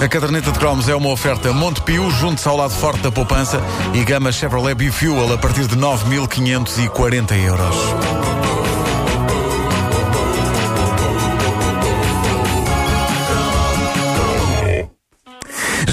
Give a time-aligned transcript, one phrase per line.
[0.00, 3.60] A caderneta de cromos é uma oferta Montepio, junto-se ao lado forte da poupança
[3.92, 8.27] e gama Chevrolet Bifuel a partir de 9.540 euros.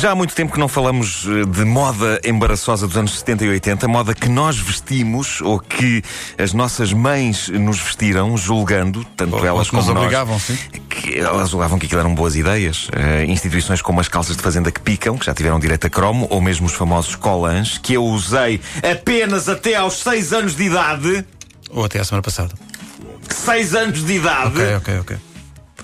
[0.06, 3.50] Já há muito tempo que não falamos eh, de moda embaraçosa dos anos 70 e
[3.50, 6.04] 80, moda que nós vestimos ou que
[6.38, 10.04] as nossas mães nos vestiram, julgando, tanto Ou- elas ou como nós.
[10.04, 10.56] obrigavam, sim.
[10.88, 12.88] Que elas julgavam que aquilo eram boas ideias.
[12.94, 16.28] Eh, instituições como as calças de fazenda que picam, que já tiveram direito a cromo,
[16.30, 21.26] ou mesmo os famosos colãs, que eu usei apenas até aos 6 anos de idade.
[21.72, 22.54] Ou até a semana passada.
[23.28, 24.62] 6 anos de idade.
[24.62, 25.18] Ok, ok, ok.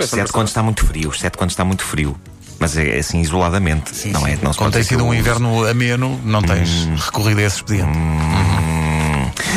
[0.05, 2.16] Sete quando está muito frio, sete quando está muito frio.
[2.61, 4.38] Mas é assim isoladamente, não é?
[4.41, 5.17] Não se Quando tem sido um uso.
[5.17, 6.95] inverno ameno, não tens Hum.
[6.95, 7.89] recorrido a esse expediente.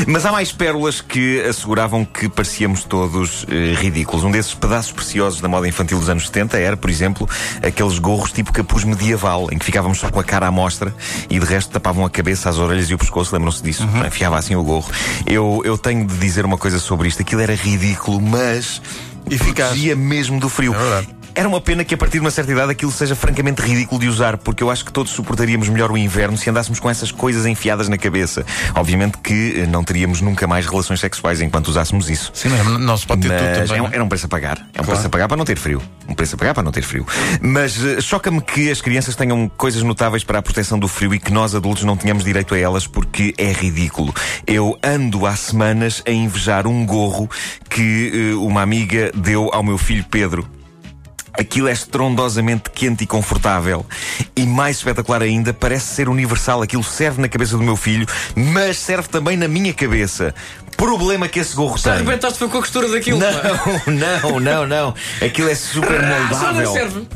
[0.09, 4.25] Mas há mais pérolas que asseguravam que parecíamos todos eh, ridículos.
[4.25, 7.29] Um desses pedaços preciosos da moda infantil dos anos 70 era, por exemplo,
[7.63, 10.93] aqueles gorros tipo capuz medieval, em que ficávamos só com a cara à mostra
[11.31, 13.35] e de resto tapavam a cabeça, as orelhas e o pescoço.
[13.35, 13.85] Lembram-se disso?
[13.85, 14.05] Uhum.
[14.07, 14.91] Enfiava assim o gorro.
[15.27, 17.21] Eu, eu tenho de dizer uma coisa sobre isto.
[17.23, 18.81] Aquilo era ridículo, mas
[19.31, 19.69] Eficaz.
[19.69, 20.75] protegia mesmo do frio.
[20.75, 21.24] É.
[21.37, 24.07] Era uma pena que a partir de uma certa idade aquilo seja francamente ridículo de
[24.07, 27.45] usar, porque eu acho que todos suportaríamos melhor o inverno se andássemos com essas coisas
[27.45, 28.47] enfiadas na cabeça.
[28.73, 32.31] Obviamente que eh, não teríamos nunca mais relações sexuais enquanto usássemos isso.
[32.33, 33.79] Sim, mas não se pode ter tudo Mas também.
[33.79, 33.95] é um, é?
[33.95, 34.65] era um preço a pagar.
[34.73, 35.83] É um preço a pagar para não ter frio.
[36.09, 37.05] Um preço a pagar para não ter frio.
[37.41, 41.19] Mas eh, choca-me que as crianças tenham coisas notáveis para a proteção do frio e
[41.19, 44.15] que nós adultos não tenhamos direito a elas porque é ridículo.
[44.47, 47.29] Eu ando há semanas a invejar um gorro
[47.69, 50.49] que eh, uma amiga deu ao meu filho Pedro.
[51.39, 53.85] Aquilo é estrondosamente quente e confortável.
[54.37, 56.63] E mais espetacular ainda, parece ser universal.
[56.63, 60.35] Aquilo serve na cabeça do meu filho, mas serve também na minha cabeça.
[60.77, 61.93] Problema que esse gorro Já tem.
[61.93, 63.19] arrebentaste foi com a costura daquilo.
[63.19, 63.31] Não,
[64.31, 64.95] não, não, não.
[65.25, 66.73] Aquilo é super Só não moldável.
[66.73, 67.09] serve.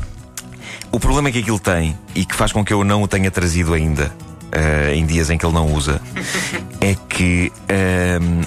[0.91, 3.29] O problema é que aquilo tem, e que faz com que eu não o tenha
[3.29, 4.11] trazido ainda,
[4.51, 6.01] eh, em dias em que ele não usa,
[6.81, 8.41] é que ehm,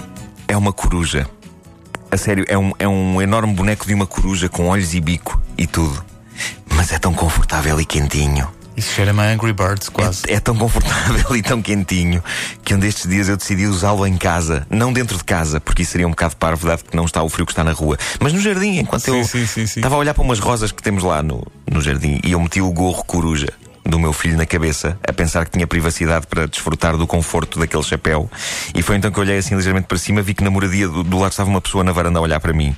[0.48, 1.26] é uma coruja.
[2.10, 5.41] A sério, é um, é um enorme boneco de uma coruja com olhos e bico
[5.56, 6.04] e tudo.
[6.74, 8.48] Mas é tão confortável e quentinho.
[8.76, 10.22] Isso cheira-me a Angry Birds, quase.
[10.26, 12.22] É, é tão confortável e tão quentinho
[12.64, 14.66] que um destes dias eu decidi usá-lo em casa.
[14.70, 17.28] Não dentro de casa, porque isso seria um bocado parvo, dado que não está o
[17.28, 17.98] frio que está na rua.
[18.18, 19.80] Mas no jardim, enquanto Sim, eu sim, sim, sim.
[19.80, 22.60] estava a olhar para umas rosas que temos lá no, no jardim e eu meti
[22.60, 23.52] o gorro coruja
[23.92, 27.82] do meu filho na cabeça, a pensar que tinha privacidade para desfrutar do conforto daquele
[27.82, 28.28] chapéu.
[28.75, 31.04] E foi então que eu olhei assim ligeiramente para cima, vi que na moradia do,
[31.04, 32.75] do lado estava uma pessoa na varanda a olhar para mim.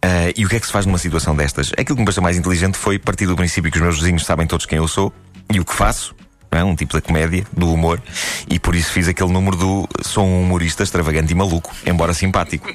[0.00, 1.72] Ah, e o que é que se faz numa situação destas?
[1.76, 4.46] Aquilo que me pareceu mais inteligente foi partir do princípio que os meus vizinhos sabem
[4.46, 5.12] todos quem eu sou
[5.52, 6.14] e o que faço.
[6.52, 6.62] é?
[6.62, 8.00] Um tipo da comédia, do humor,
[8.48, 12.72] e por isso fiz aquele número do sou um humorista extravagante e maluco, embora simpático.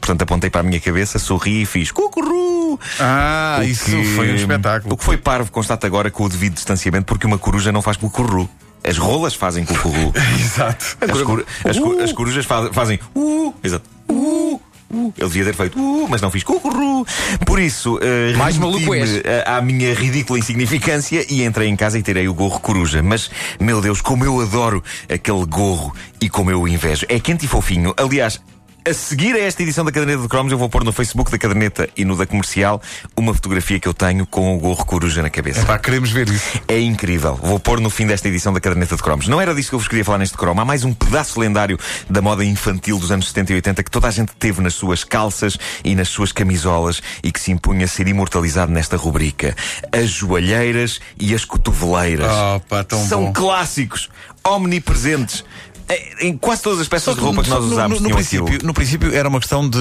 [0.00, 2.47] Portanto, apontei para a minha cabeça, sorri e fiz cucurru!
[2.98, 4.94] Ah, O isso que- foi um espetáculo.
[4.94, 7.96] O que foi parvo, constata agora com o devido distanciamento, porque uma coruja não faz
[7.96, 8.48] cucurru.
[8.82, 10.12] As rolas fazem cucurru.
[10.40, 10.96] Exato.
[11.00, 13.84] As, cor- as co- as corujas fa- fazem uh, exato.
[14.08, 14.54] Uh,
[14.90, 15.12] uh.
[15.18, 17.04] Ele devia ter feito uh, mas não fiz cucurru.
[17.44, 19.20] Por isso, eh, Mais maluco és.
[19.44, 23.02] à minha ridícula insignificância e entrei em casa e tirei o gorro coruja.
[23.02, 23.30] Mas,
[23.60, 27.04] meu Deus, como eu adoro aquele gorro e como eu o invejo.
[27.08, 27.92] É quente e fofinho.
[27.96, 28.40] Aliás,
[28.88, 31.36] a seguir a esta edição da Caderneta de Cromos, eu vou pôr no Facebook da
[31.36, 32.80] Caderneta e no da Comercial
[33.14, 35.66] uma fotografia que eu tenho com o gorro coruja na cabeça.
[35.66, 36.58] Pá, queremos ver isso.
[36.66, 37.34] É incrível.
[37.34, 39.28] Vou pôr no fim desta edição da Caderneta de Cromos.
[39.28, 40.62] Não era disso que eu vos queria falar neste cromo.
[40.62, 41.78] Há mais um pedaço lendário
[42.08, 45.04] da moda infantil dos anos 70 e 80 que toda a gente teve nas suas
[45.04, 49.54] calças e nas suas camisolas e que se impunha a ser imortalizado nesta rubrica.
[49.92, 52.32] As joalheiras e as cotoveleiras.
[52.32, 53.32] Oh, pá, São bom.
[53.34, 54.08] clássicos,
[54.42, 55.44] omnipresentes.
[55.88, 58.58] Eh, Em quase todas as peças de roupa que nós no- usámos no, no princípio,
[58.62, 59.78] no princípio era uma questão de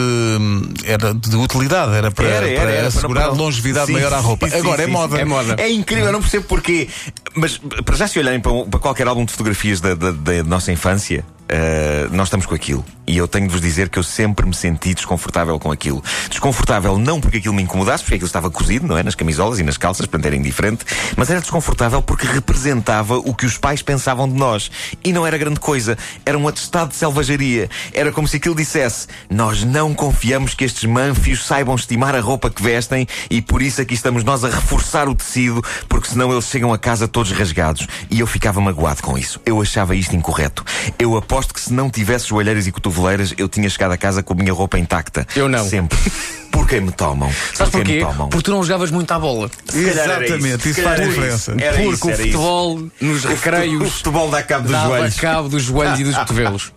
[0.86, 4.14] era de utilidade, era para, Era, era, para era, para- assegurar para- longevidade Sim, maior
[4.14, 4.50] à roupa.
[4.50, 5.20] sim, Agora sim, é moda.
[5.20, 5.56] É moda.
[5.60, 6.88] É incrível, eu não percebo porquê.
[7.36, 10.72] Mas para já se olharem para, para qualquer álbum de fotografias da, da- da nossa
[10.72, 12.84] infância, eh, nós estamos com aquilo.
[13.08, 16.04] E eu tenho de vos dizer que eu sempre me senti desconfortável com aquilo.
[16.30, 19.04] Desconfortável não porque aquilo me incomodasse, porque aquilo estava cozido, não é?
[19.04, 20.84] Nas camisolas e nas calças, portanto era indiferente.
[21.16, 24.70] Mas era desconfortável porque representava o que os pais pensavam de nós.
[25.02, 25.98] E não era grande coisa.
[26.26, 27.70] Era um atestado de selvageria.
[27.94, 32.50] Era como se aquilo dissesse: Nós não confiamos que estes manfios saibam estimar a roupa
[32.50, 36.46] que vestem e por isso aqui estamos nós a reforçar o tecido, porque senão eles
[36.46, 37.88] chegam a casa todos rasgados.
[38.12, 39.40] E eu ficava magoado com isso.
[39.46, 40.66] Eu achava isto incorreto.
[41.00, 44.34] Eu aposto que se não tivesse joelheiras e cotoveleiras, eu tinha chegado a casa com
[44.34, 45.26] a minha roupa intacta.
[45.36, 45.68] Eu não.
[45.68, 45.98] Sempre.
[46.52, 47.30] Porque me tomam.
[47.54, 47.94] Sabes Porque porquê?
[47.94, 48.30] me tomam.
[48.30, 49.50] Porque tu não jogavas muito à bola.
[49.74, 49.90] Era
[50.24, 51.56] Exatamente, isso faz era diferença.
[51.60, 52.26] Era Porque isso, o era isso.
[52.32, 55.16] futebol nos O recreios futebol dá cabo dos joelhos.
[55.20, 56.74] cabo dos joelhos e dos cotovelos.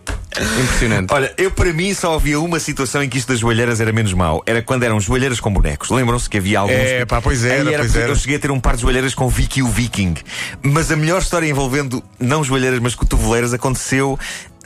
[0.63, 1.13] Impressionante.
[1.13, 4.13] Olha, eu para mim só havia uma situação em que isto das joelheiras era menos
[4.13, 4.41] mau.
[4.45, 5.89] Era quando eram joelheiras com bonecos.
[5.89, 6.75] Lembram-se que havia alguns.
[6.75, 8.11] É, pá, pois era, Aí pois porque era.
[8.11, 10.13] Eu cheguei a ter um par de joelheiras com Vicky o Viking.
[10.61, 14.17] Mas a melhor história envolvendo não joelheiras, mas cotoveleiras aconteceu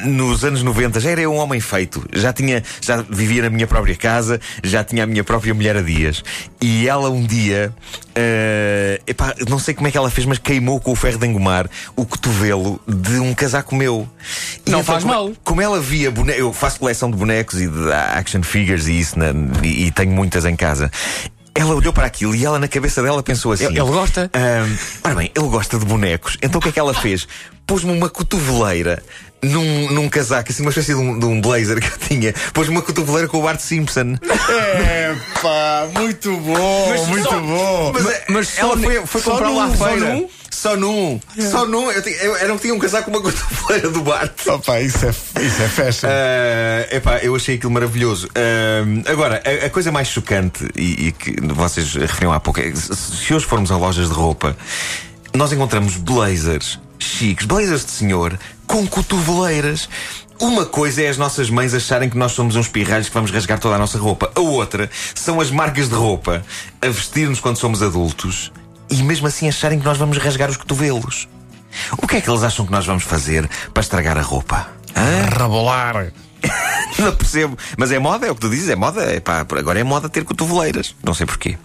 [0.04, 1.00] nos anos 90.
[1.00, 2.06] Já era um homem feito.
[2.14, 5.82] Já tinha, já vivia na minha própria casa, já tinha a minha própria mulher a
[5.82, 6.24] dias.
[6.62, 7.74] E ela um dia,
[8.14, 11.28] eh, epá, não sei como é que ela fez, mas queimou com o ferro de
[11.28, 14.08] engomar o cotovelo de um casaco meu.
[14.66, 15.32] E Não então, faz como- mal.
[15.44, 19.18] como ela via bonecos, eu faço coleção de bonecos e de action figures e isso,
[19.18, 19.34] na-
[19.64, 20.92] e, e tenho muitas em casa.
[21.58, 24.30] Ela olhou para aquilo e ela na cabeça dela pensou assim: Ele- ele gosta?
[24.34, 24.76] "Ahm,
[25.06, 26.38] ora bem, ele gosta de bonecos.
[26.42, 27.26] Então o que é que ela fez?
[27.68, 29.02] Pôs-me uma cotoveleira
[29.44, 32.34] num, num casaco, assim, uma espécie de um, de um blazer que eu tinha.
[32.54, 34.16] Pôs-me uma cotoveleira com o Bart Simpson.
[34.86, 37.92] É pá, muito bom, Mas muito só- bom.
[37.94, 40.14] Mas, mas só ela foi, foi só comprar lá à num, só feira.
[40.14, 40.30] num?
[40.52, 41.20] Só num.
[41.52, 41.92] Só num.
[41.92, 44.48] Eu, tinha- eu, eu não tinha um casaco com uma cotoveleira do Bart.
[44.48, 46.08] Opa, isso é, isso é fashion.
[46.10, 48.30] Ah, epá, eu achei aquilo maravilhoso.
[48.36, 52.70] Ah, agora, a, a coisa mais chocante e, e que vocês referiam há pouco é
[52.72, 54.56] que se, se hoje formos a lojas de roupa,
[55.34, 58.38] nós encontramos blazers chiques, blazers de senhor,
[58.68, 59.88] com cotoveleiras.
[60.40, 63.60] Uma coisa é as nossas mães acharem que nós somos uns pirralhos que vamos rasgar
[63.60, 64.32] toda a nossa roupa.
[64.36, 66.44] A outra são as marcas de roupa
[66.82, 68.52] a vestir-nos quando somos adultos
[68.90, 71.28] e mesmo assim acharem que nós vamos rasgar os cotovelos.
[71.98, 74.68] O que é que eles acham que nós vamos fazer para estragar a roupa?
[75.38, 76.12] Rabolar.
[77.00, 77.58] Não percebo.
[77.78, 79.02] Mas é moda, é o que tu dizes, é moda.
[79.04, 80.96] É pá, agora é moda ter cotoveleiras.
[81.04, 81.58] Não sei porquê.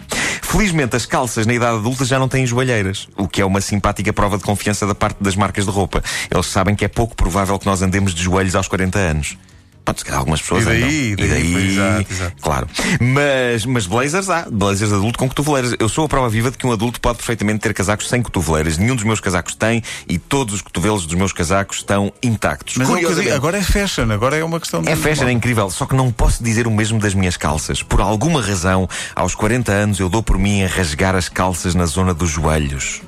[0.43, 4.13] Felizmente, as calças na idade adulta já não têm joelheiras, o que é uma simpática
[4.13, 6.03] prova de confiança da parte das marcas de roupa.
[6.29, 9.37] Eles sabem que é pouco provável que nós andemos de joelhos aos 40 anos.
[9.85, 11.25] Pode se calhar algumas pessoas E daí, andam.
[11.25, 12.37] e daí, pois, exato, exato.
[12.43, 12.69] Claro.
[13.01, 14.47] Mas, mas blazers há.
[14.51, 15.75] Blazers de adulto com cotoveleiras.
[15.79, 18.79] Eu sou a prova viva de que um adulto pode perfeitamente ter casacos sem cotoveleiras.
[18.79, 22.77] Nenhum dos meus casacos tem e todos os cotovelos dos meus casacos estão intactos.
[22.77, 24.89] Mas é digo, agora é fashion, agora é uma questão de.
[24.89, 27.83] é fashion, é incrível, só que não posso dizer o mesmo das minhas calças.
[27.83, 31.87] Por alguma razão, aos 40 anos eu dou por mim a rasgar as calças na
[31.87, 33.01] zona dos joelhos.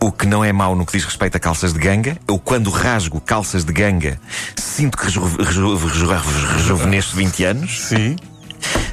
[0.00, 2.16] O que não é mau no que diz respeito a calças de ganga.
[2.28, 4.20] Eu, quando rasgo calças de ganga,
[4.56, 7.80] sinto que reju- reju- reju- rejuvenesço 20 anos.
[7.88, 8.16] Sim.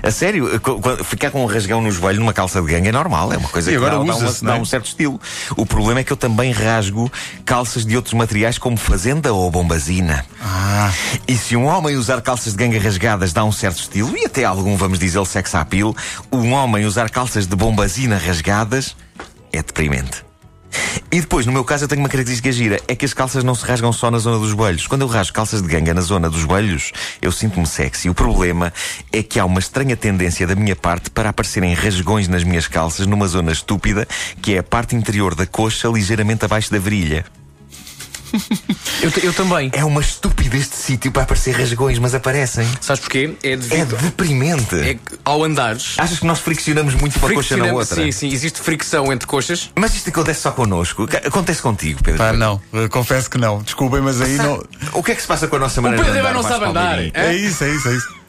[0.04, 3.32] A sério, quando- ficar com um rasgão no joelho numa calça de ganga é normal,
[3.32, 4.60] é uma coisa E que agora dá, dá uma- dá é?
[4.60, 5.20] um certo estilo.
[5.56, 7.10] O problema é que eu também rasgo
[7.46, 10.26] calças de outros materiais como fazenda ou bombazina.
[10.42, 10.92] Ah,
[11.28, 14.44] E se um homem usar calças de ganga rasgadas dá um certo estilo, e até
[14.44, 15.96] algum, vamos dizer, sex appeal,
[16.32, 18.96] um homem usar calças de bombazina rasgadas
[19.54, 20.26] é deprimente.
[21.12, 23.56] E depois, no meu caso, eu tenho uma característica gira: é que as calças não
[23.56, 24.88] se rasgam só na zona dos joelhos.
[24.88, 26.92] Quando eu rasgo calças de ganga na zona dos joelhos,
[27.22, 28.10] eu sinto-me sexy.
[28.10, 28.74] O problema
[29.12, 33.08] é que há uma estranha tendência da minha parte para aparecerem rasgões nas minhas calças
[33.08, 34.08] numa zona estúpida,
[34.42, 37.26] que é a parte interior da coxa ligeiramente abaixo da virilha.
[39.02, 39.70] Eu, eu também.
[39.74, 42.68] É uma estupidez de sítio para aparecer rasgões, mas aparecem.
[42.80, 43.36] Sabes porquê?
[43.44, 44.76] É É deprimente.
[44.76, 45.96] É que ao andares.
[45.98, 47.96] Achas que nós friccionamos muito uma coxa na outra?
[47.96, 49.72] Sim, sim, existe fricção entre coxas.
[49.76, 51.08] Mas isto acontece só connosco.
[51.26, 52.20] Acontece contigo, Pedro.
[52.20, 52.62] pá, não.
[52.72, 53.62] Eu confesso que não.
[53.62, 54.64] Desculpem, mas aí não.
[54.94, 56.34] O que é que se passa com a nossa maneira Pedro de andar?
[56.34, 57.00] não sabe andar.
[57.00, 57.12] É?
[57.14, 58.22] É isso, é isso, é isso.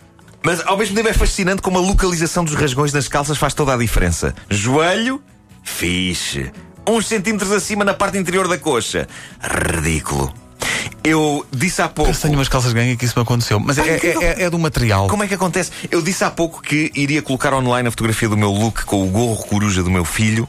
[0.44, 3.74] Mas ao mesmo tempo é fascinante como a localização dos rasgões nas calças faz toda
[3.74, 4.34] a diferença.
[4.50, 5.22] Joelho,
[5.62, 6.50] fixe.
[6.86, 9.08] Uns centímetros acima na parte interior da coxa.
[9.40, 10.32] Ridículo.
[11.04, 12.10] Eu disse há pouco.
[12.12, 13.58] Eu tenho umas calças de gangue que isso me aconteceu.
[13.58, 15.08] Mas é, é, é- é do material.
[15.08, 15.70] Como é que acontece?
[15.90, 19.10] Eu disse há pouco que iria colocar online a fotografia do meu look com o
[19.10, 20.48] gorro coruja do meu filho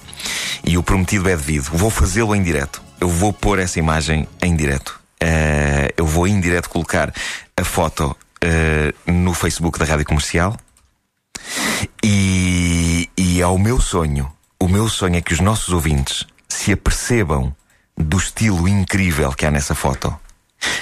[0.64, 1.70] e o prometido é devido.
[1.74, 2.82] Vou fazê-lo em direto.
[3.00, 5.00] Eu vou pôr essa imagem em direto.
[5.20, 7.12] Eh, eu vou em direto colocar
[7.58, 10.56] a foto eh, no Facebook da Rádio Comercial
[12.04, 14.32] e, e ao meu sonho.
[14.64, 17.54] O meu sonho é que os nossos ouvintes se apercebam
[17.98, 20.18] do estilo incrível que há nessa foto.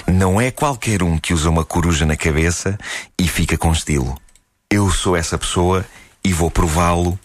[0.06, 2.78] Não é qualquer um que usa uma coruja na cabeça
[3.18, 4.16] e fica com estilo.
[4.70, 5.84] Eu sou essa pessoa
[6.22, 7.18] e vou prová-lo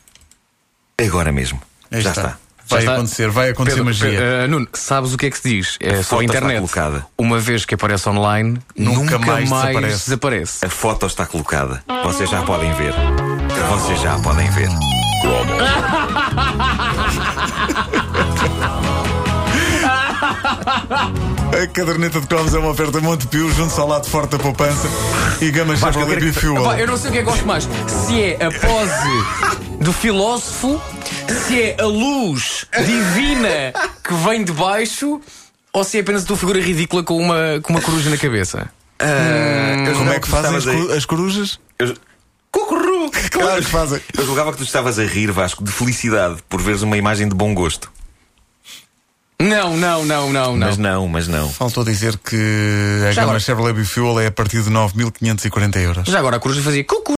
[0.99, 1.61] agora mesmo.
[1.91, 2.21] Aí Já está.
[2.23, 2.37] está.
[2.67, 2.93] Vai está.
[2.95, 4.09] acontecer, vai acontecer Pedro, magia.
[4.09, 5.77] Pe- eh, Nuno, sabes o que é que se diz?
[5.79, 6.57] É A só foto a está internet.
[6.57, 7.05] colocada.
[7.15, 10.05] Uma vez que aparece online, Nunca mais desaparece.
[10.05, 10.65] desaparece.
[10.65, 11.83] A foto está colocada.
[12.03, 12.95] Vocês já podem ver.
[13.69, 14.69] Vocês já podem ver.
[21.51, 24.88] A caderneta de cromos é uma oferta Montepio, junto ao lado forte da poupança
[25.41, 26.62] e gama Chevrolet Bifuel.
[26.62, 27.67] Epá, eu não sei o que é que gosto mais.
[27.88, 30.81] Se é a pose do filósofo,
[31.45, 35.21] se é a luz divina que vem de baixo,
[35.74, 38.69] ou se é apenas a tua figura ridícula com uma, com uma coruja na cabeça.
[39.88, 40.57] Eu Como é que fazem
[40.95, 41.59] as, corujas?
[41.79, 41.95] Eu-!
[43.39, 44.01] Claro que fazem.
[44.17, 47.36] Eu julgava que tu estavas a rir, Vasco, de felicidade por veres uma imagem de
[47.36, 47.91] bom gosto.
[49.39, 50.67] Não, não, não, não, não.
[50.67, 51.48] Mas não, mas não.
[51.51, 52.36] Faltou dizer que
[53.03, 56.08] a Já gama agora- Chevrolet Bifuel é a partir de 9.540 euros.
[56.08, 57.03] Já agora a coruja fazia cucu.